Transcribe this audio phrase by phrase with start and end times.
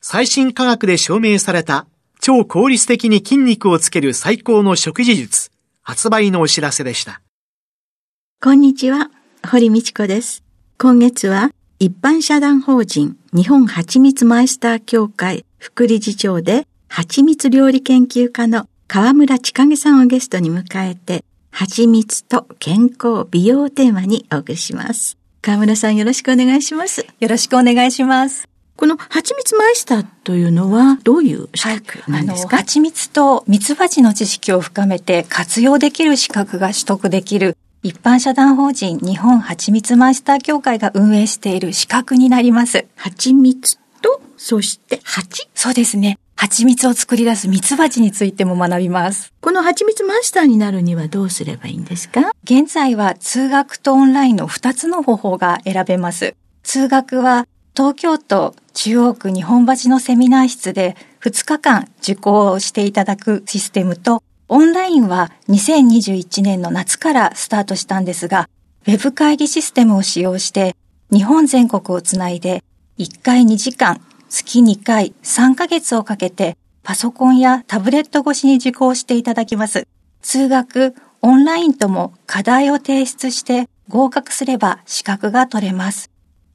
[0.00, 1.86] 最新科学で証明された
[2.20, 5.50] 超効率的に筋肉をつける最高の食事術、
[5.82, 7.20] 発売のお知らせでした。
[8.40, 9.10] こんにちは、
[9.46, 10.44] 堀道子です。
[10.78, 25.18] 今月は一般社団法人日本蜂蜜マイスター協会副理事長で蜂蜜料理研究家の河村千景さんをゲストに迎えて、蜂蜜と健康美容をテーマにお送りします。
[25.42, 27.04] 河村さんよろしくお願いします。
[27.18, 28.48] よろしくお願いします。
[28.78, 42.86] この蜂蜜マイスターというのはどういう資格なんですか、はい、蜂蜜と蜜蜂の知識を深めて活用できる資格が取得できる一般社団法人日本蜂蜜マイスター協会が運営している資格になります。
[42.94, 45.48] 蜂蜜と、そして蜂？
[45.56, 46.16] そうですね。
[46.36, 49.32] 蜂蜜を作り出す蜜蜂についても学びます。
[49.40, 52.30] この蜂蜜マスターになるにはどうすればいいんですか？
[52.44, 56.36] 現在は通学とオンラインの2つの方法が選べます。
[56.62, 68.48] 通学は東京都中央区日本橋のセミナー室で2日間受講をしていただくシステムと、オンラインは2021年の夏からスタートしたんですが、
[68.88, 70.74] ウェブ会議システムを使用して
[71.12, 72.64] 日本全国をつないで
[72.98, 79.86] 1回2時間月2回3ヶ月をかけてパソコンやタブレット越しに受講していただきます。
[80.20, 86.10] 通学、オンラインとも課題を提出して合格すれば資格が取れます。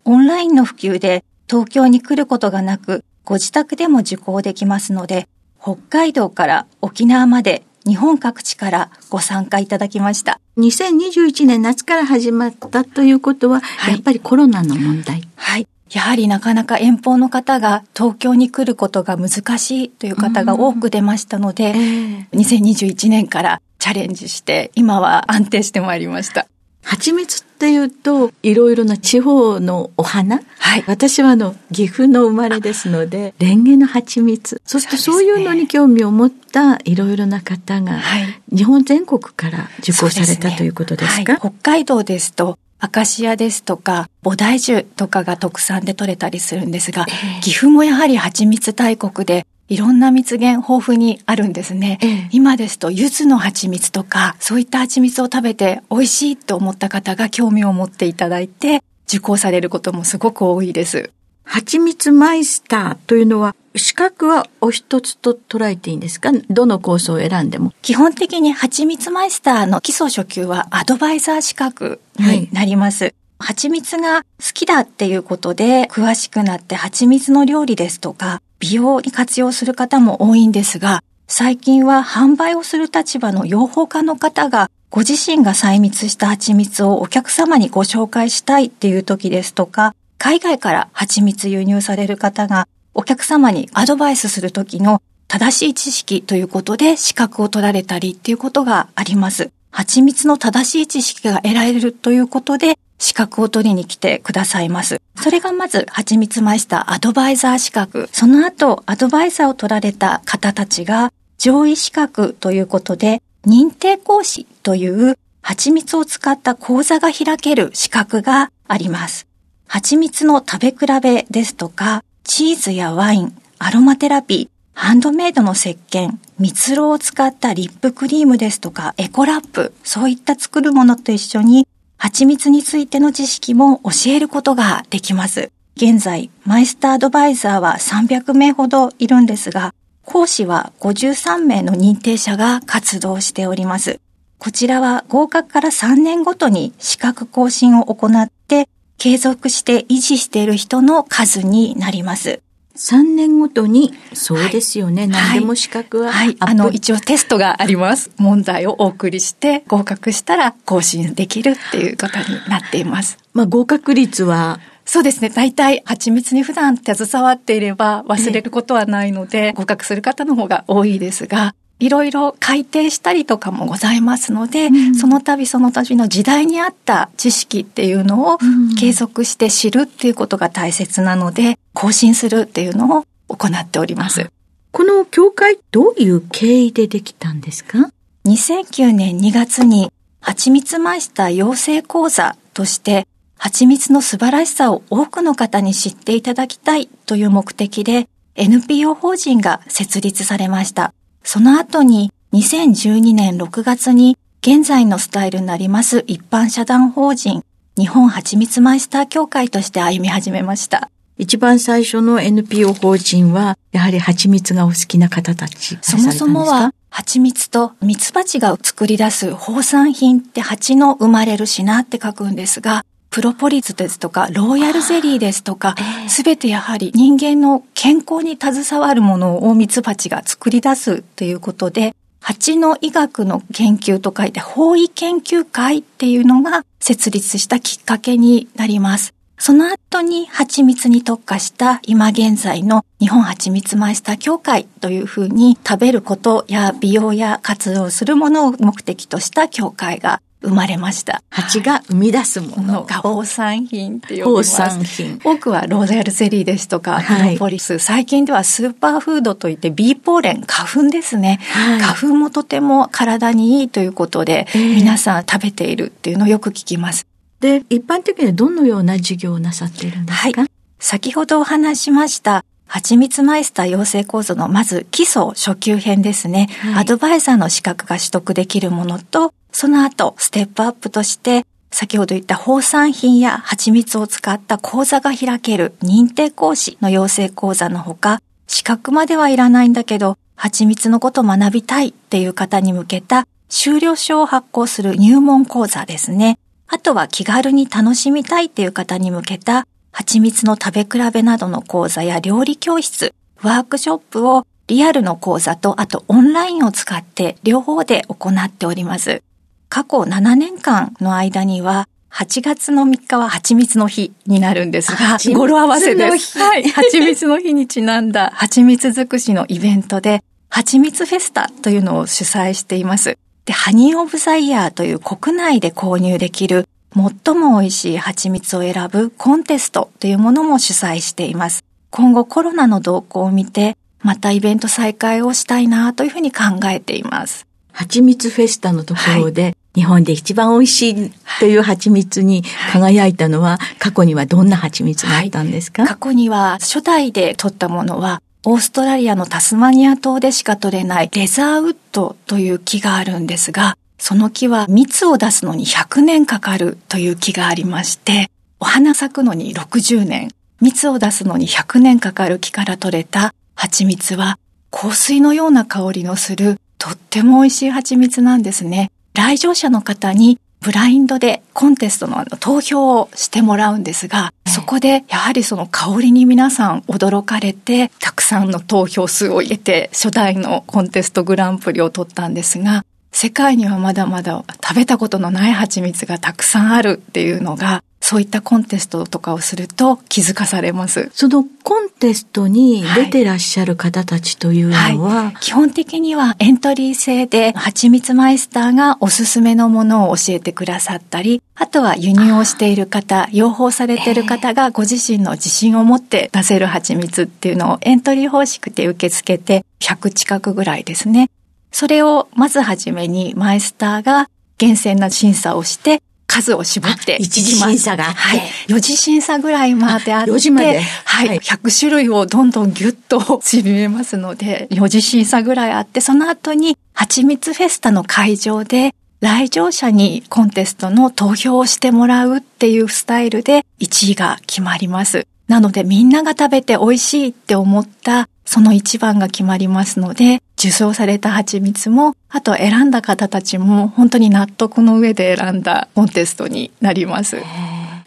[0.05, 5.27] オンラインの普及で東京に来ることがなく、ご自宅でも受講できますので、
[5.61, 10.39] 北海道から沖縄まで日本各地からご参加いただきました。
[10.57, 15.21] 2021年夏から始まったということは、はい、やっぱりコロナの問題。
[15.35, 15.67] はい。
[15.89, 26.47] やはりなかなか遠方の方が東京に来ることが難しいという方が多く出ましたので、えー、2021年からチャレンジして今は安定してまいりました。
[26.83, 30.41] 蜂蜜っていうと、いろいろな地方のお花？
[30.59, 30.83] はい。
[30.85, 34.61] 私はあの、岐阜の生まれですので、レンゲの蜂蜜。
[34.65, 51.97] そしてそういうのに興味を持ったいろいろな方が、はい、日本全国から受講された、ね、ということですか、はい、北海道ですと、アカシアですとか、菩提樹とかが特産で取れたりするんですが、えー、岐阜もやはり蜂蜜大国で、いろんな蜜源豊富にあるんですね。
[52.01, 61.11] えー、今ですと、柚子の蜂蜜とか、そういった蜂蜜を食べて美味しいと思った方が興味を持っていただいて、受講されることもすごく多いです。
[61.45, 66.31] 蜂蜜マイスターというのは、資格はお一つと捉えていいんですか？
[66.49, 67.73] どのコースを選んでも。
[67.81, 73.05] 基本的に蜂蜜マイスターの基礎初級はアドバイザー資格になります。
[73.05, 99.51] はい、蜂蜜が好きだっていうことで詳しくなって蜂蜜の料理ですとか美容に活用する方も多いんですが、最近は販売をする立場の養蜂家の方がご自身が採蜜した蜂蜜をお客様にご紹介したいっていう時ですとか、海外から蜂蜜輸入される方がお客様にアドバイスするときの正しい知識ということで資格を取られたりっていうことがあります。
[99.71, 105.01] 蜂蜜の正しい知識が得られるということで資格を取りに来てくださいます。
[105.21, 108.07] それがまず、蜂蜜マイスターアドバイザー資格。
[108.13, 119.27] その後、アドバイザーを取られた方たちが、上位資格ということで、認定講師という蜂蜜を使った講座が開ける資格があります。
[119.67, 131.67] 蜂蜜の食べ比べですとか、チーズやワイン、アロマテラピー、ハンドメイドの石鹸、蜜蝋を使ったリップクリームですとか、エコラップ、そういった作るものと一緒に、
[132.03, 135.53] 蜂蜜についての知識も教えることができます。
[135.77, 139.73] 現在、マイスターアドバイザーは300名ほどいるんですが、
[140.03, 144.01] 講師は53名の認定者が活動しております。
[144.37, 148.67] こちらは合格から3年ごとに資格更新を行って
[148.97, 152.41] 継続して維持している人の数になります。
[152.75, 155.03] 3年ごとに、そうですよね。
[155.03, 156.11] はい、何でも資格は。
[156.11, 156.35] はい。
[156.39, 158.09] あの、一応テストがあります。
[158.17, 163.17] 問題をお送りして合格したら更新できるっていうことになっています。
[163.33, 164.59] まあ、合格率は？
[164.85, 165.29] そうですね。
[165.29, 178.37] 大体、蜂蜜に普段携わっていれば忘れることはないので、合格する方の方が多いですが、いろいろ改定したりとかもございますので、うん、その度その度の時代に合った知識っていうのを
[178.79, 184.31] 継続して知るっていうことが大切なので、更新するっていうのを行っております。
[184.71, 187.91] この協会どういう経緯でできたんですか
[188.25, 200.93] ?2009 年2月に蜂蜜マイスター養成講座として蜂蜜の素晴らしさを多くの方に知っていただきたいという目的で NPO 法人が設立されました。
[201.23, 207.43] その後に2012年6月に現在のスタイルになります一般社団法人
[207.77, 210.89] 日本蜂蜜マイスター協会として歩み始めました。
[211.23, 225.75] 一番最初の NPO 法人は、やはり蜂蜜がお好きな方たちそもそもは、蜂蜜と蜜蜂が作り出す放産品って蜂の生まれる品って書くんですが、プロポリスですとか、ローヤルゼリーですとか、
[226.09, 239.12] すべ、えー、てやはり人間の健康に携わるものをミツバチが作り出すということで、蜂の医学の研究と書いて、法医研究会っていうのが設立したきっかけになります。
[239.37, 251.23] その後に蜂蜜に特化した今現在の日本蜂蜜マイスター協会というふうに食べることや美容や活動するものを目的とした協会が生まれました。
[251.29, 254.61] 蜂が生み出すものが放産品って呼びます。
[254.61, 255.19] 放産品。
[255.23, 257.79] 多くはローザヤルゼリーですとか、はい、ポリス。
[257.79, 267.07] 最近ではスーパーフードといってビーポーレン、花粉ですね、はい、花粉もとても体にいいということで、えー、皆さん食べているっていうのをよく聞きます。
[267.43, 270.49] で、一般的にはどのような授業をなさっているんですか、はい、
[270.79, 296.39] 先ほどお話しました、蜂蜜マイスター養成講座のまず基礎初級編ですね、はい、アドバイザーの資格が取得できるものと、その後、ステップアップとして、先ほど言った放産品や蜂蜜を使った講座が開ける認定講師の養成講座のほか、資格まではいらないんだけど、蜂蜜のことを学びたいっていう方に向けた修了書を発行する入門講座ですね。
[296.73, 309.21] あとは気軽に楽しみたいっていう方に向けた蜂蜜の食べ比べなどの講座や料理教室、ワークショップをリアルの講座とあとオンラインを使って両方で行っております。
[309.69, 316.39] 過去7年間の間には、8月の3日は蜂蜜の日になるんですが、語呂合わせです。
[316.39, 316.63] はい。
[316.73, 323.19] 蜂蜜の日にちなんだ蜂蜜尽くしのイベントで、蜂蜜フェスタというのを主催しています。
[323.45, 331.63] で、ハニーオブザイヤーという国内で購入できる最も美味しい蜂蜜を選ぶコンテストというものも主催しています。
[331.89, 337.45] 今後コロナの動向を見て、またイベント再開をしたいなというふうに考えています。
[337.71, 358.29] 蜂蜜フェスタのところで、はい、日本で一番美味しいという蜂蜜に輝いたのは、過去にはどんな蜂蜜だったんですか、はい、過去には初代で取ったものは、オーストラリアのタスマニア島でしか取れないレザーウッドという木があるんですが、その木は蜜を出すのに100年かかるという木がありまして、
[358.59, 360.27] お花咲くのに60年、
[360.59, 364.37] 蜜を出すのに100年かかる木から取れた蜂蜜は
[364.71, 368.91] 香水のような香りのするとっても美味しい蜂蜜なんですね。
[369.13, 391.09] 来場者の方にブラインドでコンテストのあの投票をしてもらうんですが、そこでやはりその香りに皆さん驚かれて、たくさんの投票数を得て初代のコンテストグランプリを取ったんですが、世界にはまだまだ食べたことのない蜂蜜がたくさんあるっていうのがそういったコンテストとかをすると気づかされます。
[391.13, 411.29] そのコンテストに出てらっしゃる方たちというのは、はいはい、基本的にはエントリー制で、蜂蜜マイスターがおすすめのものを教えてくださったり、あとは輸入をしている方、養蜂されている方がご自身の自信を持って出せる蜂蜜っていうのをエントリー方式で受け付けて100近くぐらいですね。
[411.71, 418.41] それをまずはじめにマイスターが厳選な審査をして数を絞って一次審査がはい。
[418.67, 420.31] 4次審査ぐらいまであって。
[420.31, 420.79] 4時まで。
[420.79, 421.27] はい。
[421.27, 435.27] はい、100種類をどんどんギュッと縮めますので、4次審査ぐらいあって、その後に、蜂蜜フェスタの会場で、来場者にコンテストの投票をしてもらうっていうスタイルで1位が決まります。
[435.47, 447.37] なのでみんなが食べて美味しいって思ったその一番が決まりますので、受賞された蜂蜜も、あと選んだ方たちも本当に納得の上で選んだコンテストになります。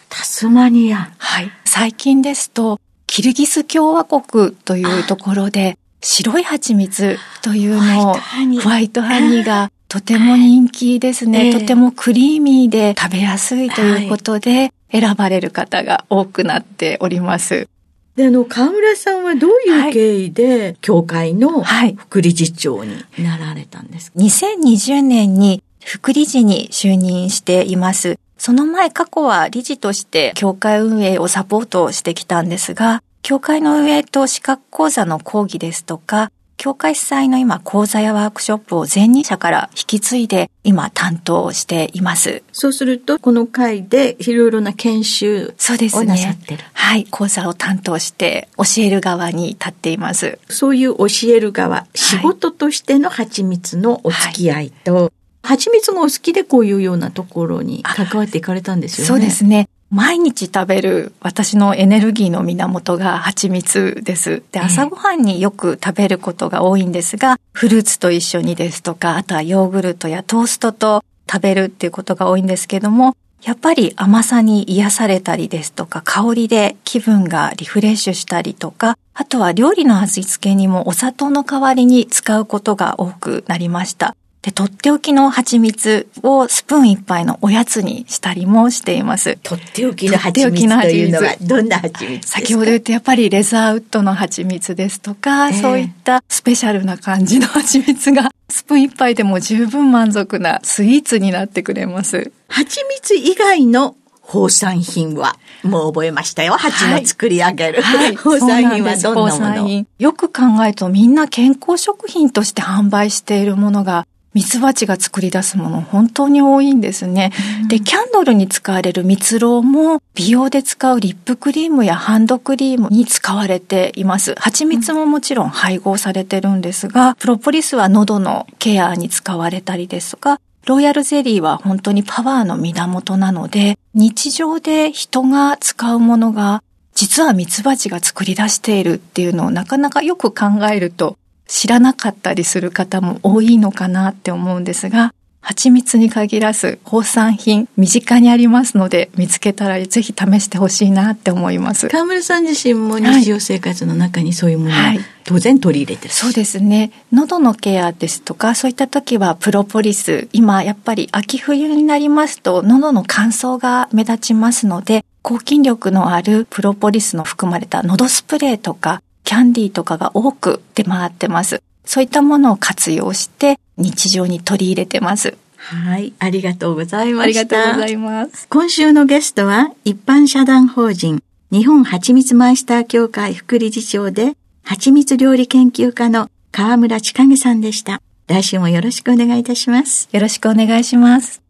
[0.08, 1.10] タスマニア。
[1.18, 1.50] はい。
[1.64, 8.14] 最近ですと、キルギス共和国というところで、白い蜂蜜というのを、
[8.62, 17.68] ホワイトハニーがとても人気ですね、えー、とてもクリーミーで食べやすいということで、選ばれる方が多くなっております。
[18.16, 21.62] で、あの、河村さんはどういう経緯で、協会の
[21.96, 28.18] 副理事長になられたんですか、はい、?2020 年に副理事に就任しています。
[28.38, 42.42] その前過去は理事として協会運営をサポートしてきたんですが、協会の運営と資格講座の講義ですとか、協会主催の今講座やワークショップを前任者から引き継いで今担当しています。
[42.52, 46.62] そうするとこの会でいろいろな研修をなさってる。
[46.62, 50.38] ね、はい、講座を担当して教える側に立っています。
[50.48, 55.12] そういう教える側、仕事としての蜂蜜のお付き合いと、はい
[55.46, 59.06] 蜂蜜もお好きでこういうようなところに関わっていかれたんですよね。
[59.06, 59.68] そうですね。
[59.96, 64.42] 毎日食べる私のエネルギーの源が蜂蜜です。
[64.52, 84.14] で、朝ごはんによく食べることが多いんですが、フルーツと一緒にですとか、あとはヨーグルトやトーストと食べるっていうことが多いんですけども、やっぱり甘さに癒されたりですとか、香りで気分がリフレッシュしたりとか、あとは料理の味付けにもお砂糖の代わりに使うことが多くなりました。
[84.46, 89.36] で、とっておきの蜂蜜をスプーン一杯のおやつにしたりもしています。
[89.42, 102.30] とっておきの蜂蜜というのはどんな蜂蜜先ほど言ってやっぱりレザーウッドの蜂蜜ですとか、えー、そういったスペシャルな感じの蜂蜜が スプーン一杯でも十分満足なスイーツになってくれます。
[102.46, 106.52] 蜂蜜以外の放産品はもう覚えましたよ。
[106.52, 107.82] 蜂の作り上げる。
[107.82, 109.86] はい、 放産品はどんなもの？
[109.98, 117.32] よく考えるとみんな健康食品として販売しているものがミツバチが作り出すもの本当に多いんですね。
[117.68, 124.34] で、キャンドルに使われる蜜蝋も美容で使うリップクリームやハンドクリームに使われています。
[124.36, 136.62] 蜂蜜ももちろん配合されてるんですが、プロポリスは喉のケアに使われたりですとか、ロイヤルゼリーは本当にパワーの源なので、日常で人が使うものが
[136.94, 141.16] 実はミツバチが作り出しているっていうのをなかなかよく考えると
[141.46, 145.12] 知らなかったりする方も多いのかなって思うんですが、
[145.46, 151.88] 蜂蜜に限らず放産品身近にありますので見つけたらぜひ試してほしいなって思います。
[151.88, 154.74] 河村さん自身も日常生活の中にそういうものを
[155.22, 156.90] 当然取り入れてる、はい、そうですね。
[157.12, 171.60] 喉のケアですとかそういった時はプロポリス今やっぱり秋冬になりますと喉の乾燥が目立ちますので抗菌力のあるプロポリスの含まれた喉スプレーとかキャンディーとかが多く出回ってます。
[171.84, 175.36] そういったものを活用して日常に取り入れてます。
[175.56, 177.40] はい、ありがとうございました。
[177.40, 178.46] ありがとうございます。
[178.48, 188.00] 今週のゲストは一般社団法人日本蜂蜜マイスター協会副理事長で蜂蜜料理研究家の河村千景さんでした。
[188.28, 190.08] 来週もよろしくお願いいたします。
[190.12, 191.42] よろしくお願いします。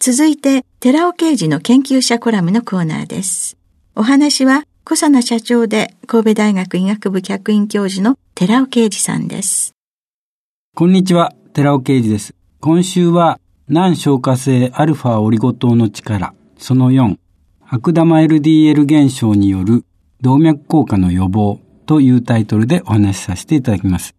[0.00, 3.56] 続いて、寺尾刑事の研究者コラムのコーナーです。
[3.94, 9.74] お話は小佐奈社長で神戸大学医学部客員教授の寺尾啓二さんです。
[10.76, 12.36] こんにちは、寺尾啓二です。
[12.60, 17.16] 今週は難消化性アルファオリゴ糖の力、その4、
[17.68, 19.84] 悪玉 LDL 減少による
[20.20, 24.14] 動脈硬化の予防というタイトルでお話しさせていただきます。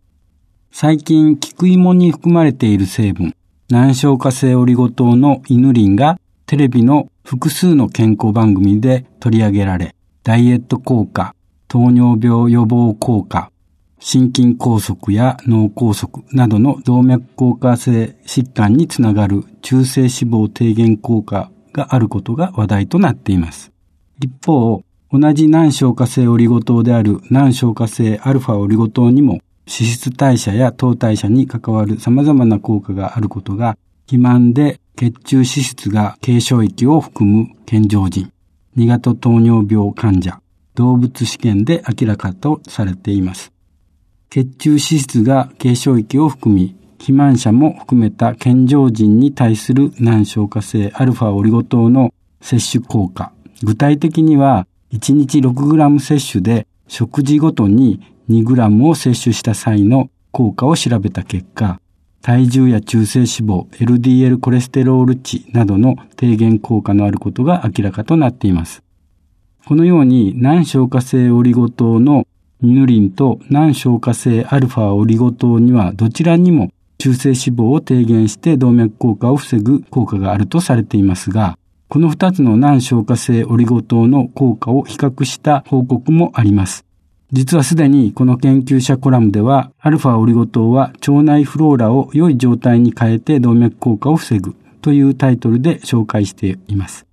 [0.73, 3.33] 最近、菊芋に含まれている成分、
[3.69, 9.95] 難消化性オリゴ糖のイヌリンがテレビの複数の健康番組で取り上げられ、
[10.27, 11.33] ダイエット効果、
[11.69, 13.49] 糖尿病予防効果、
[13.97, 23.71] 心筋梗塞や脳梗塞などの動脈硬化性疾患につながる中性脂肪低減効果があることが話題となっています。
[24.21, 38.29] 一方、同じ難消化性オリゴ糖である難消化性アルファオリゴ糖にも脂質代謝や糖代謝に関わる様々な効果があることが肥満で血中脂質が軽症域を含む健常人、
[38.77, 40.39] 2型糖尿病患者、
[40.75, 43.51] 動物試験で明らかとされています。
[44.29, 53.31] 血中脂質が軽症域を含み、肥満者も含めた健常人に対する難消化性アルファオリゴ糖の摂取効果。
[53.63, 61.81] 具体的には、1日 6g 摂取で食事ごとに 2g を摂取した際の効果を調べた結果、
[62.21, 68.83] 体重や中性脂肪、LDL コレステロール値などの低減効果のあることが明らかとなっています。
[69.65, 72.25] このように難消化性オリゴ糖の
[72.61, 81.57] ニヌリンと難消化性アルファオリゴ糖にはどちらにも中性脂肪を低減して動脈硬化を防ぐ効果があるとされていますが、
[81.89, 86.86] この2つの難消化性オリゴ糖の効果を比較した報告もあります。
[87.33, 97.05] 実はすでにこの研究者コラムでは、アルファオリゴ糖は腸内フローラを良い状態に変えて動脈硬化を防ぐというタイトルで紹介しています。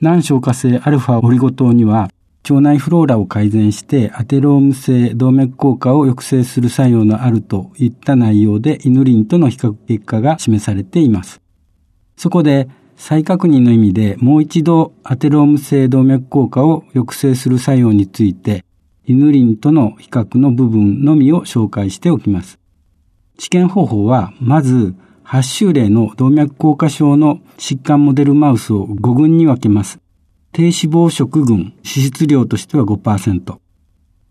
[0.00, 2.10] 難消化性アルファオリゴ糖には、
[2.48, 11.40] 腸内フローラを改善してアテローム性動脈硬化を抑制する作用のあるといった内容でイヌリンとの比較結果が示されています。
[12.16, 18.64] そこで再確認の意味でもう一度アテローム性動脈硬化を抑制する作用について
[19.10, 22.60] イヌリンとの比較の部分のみを紹介しておきます。
[23.38, 29.98] 治験方法は、まず、8種類の動脈硬化症の疾患モデルマウスを5群に分けます。
[30.52, 33.58] 低脂肪食群、脂質量としては5%。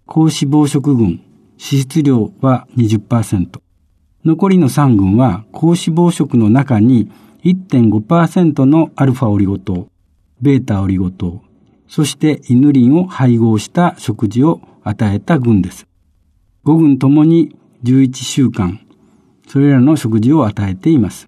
[0.05, 3.59] 高脂肪食群、脂質量は20%。
[4.23, 7.11] 残りの3群は高脂肪食の中に
[7.43, 9.89] 1.5%のアルファオリゴ糖、
[10.41, 11.41] ベータオリゴ糖、
[11.89, 15.87] そしてイヌリンを配合した食事を与えた群です。
[16.63, 18.79] 5群ともに11週間、
[19.47, 21.27] それらの食事を与えています。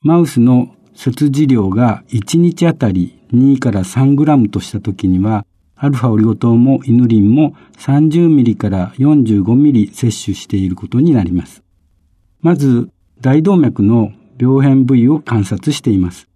[0.00, 11.64] マウスの切治量が1日あたり2から3グラムとした時には、アルファオリゴ糖もイヌリンも30ミリから45ミリ摂取していることになります。
[12.40, 16.28] まず、大動脈の病変部位を観察しています。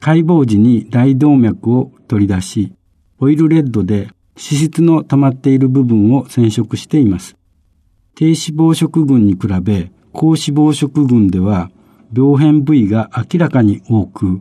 [0.00, 2.72] 解剖時に大動脈を取り出し、
[3.18, 7.36] オイルレッドで脂質の溜まっている部分を染色しています。
[8.14, 11.70] 低脂肪食群に比べ高脂肪食群では
[12.14, 14.40] 病変部位が明らかに多く、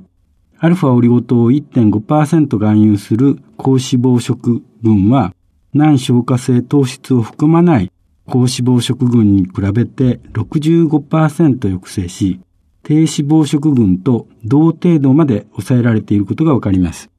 [0.57, 5.33] アルファオリゴ糖を1.5%含有する高脂肪食群は
[5.73, 7.91] 難消化性糖質を含まない
[8.27, 12.39] 高脂肪食群に比べて65%抑制し、
[12.85, 17.09] 低脂肪食群と同程度まで抑えられていることがわかります。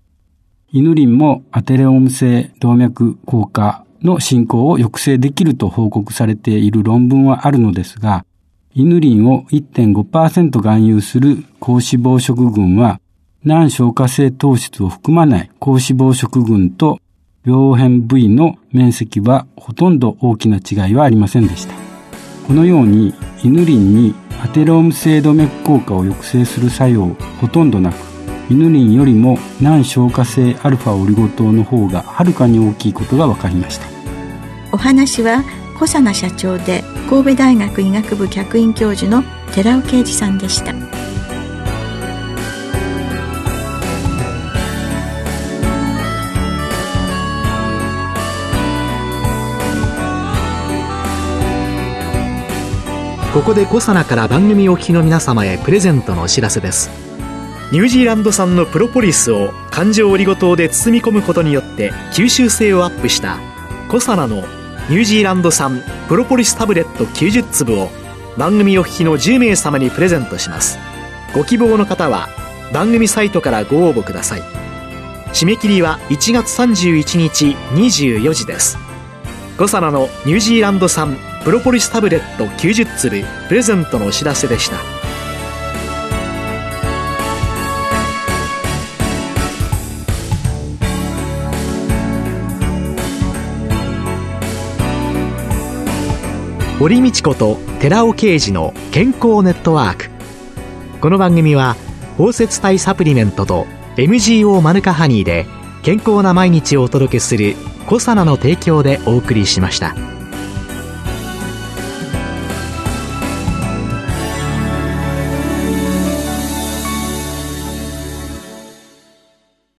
[0.72, 8.24] イヌリンもアテレオム性動脈硬化の進行を抑制できると報告されている論文はあるのですが、
[8.74, 13.00] イヌリンを1.5%含有する高脂肪食群は、
[13.42, 17.00] 難消化性糖質を含まない高脂肪食群と
[17.44, 21.74] 病変部位の面積はほとんど大きな違いはありませんでした。
[22.46, 27.08] このようにイヌリンにアテローム性動脈硬化を抑制する作用
[27.40, 27.96] ほとんどなく
[28.48, 33.86] イヌリンよりも難消化性アルファオリゴ糖の方がはるかに大きいことが分かりました。
[34.72, 35.42] お話は
[35.74, 40.74] 小佐奈社長で神戸大学医学部客員教授の寺尾啓二さんでした。
[53.36, 56.88] ここでコサナから番組お聞きの皆様へプレゼントのお知らせです。
[57.70, 63.38] ニュージーランド産のプロポリスを環状オリゴ糖で包み込むことによって吸収性をアップした
[63.90, 67.90] コサナのニュージーランド産プロポリスタブレット90粒を
[68.38, 70.78] 番組お聞きの10名様にプレゼントします。
[71.34, 72.30] ご希望の方は
[72.72, 74.40] 番組サイトからご応募ください。
[75.34, 78.78] 締め切りは1月31日24時です。
[79.58, 84.78] コサナのニュージーランド産プロポリスタブレット90粒プレゼントのお知らせでした
[96.80, 100.10] 堀道子と寺尾啓二の健康ネットワーク
[101.00, 101.76] この番組は
[102.18, 105.46] 包摂体サプリメントと MGO マヌカハニーで
[105.84, 107.54] 健康な毎日をお届けする
[107.86, 110.15] 「コサナの提供」でお送りしました。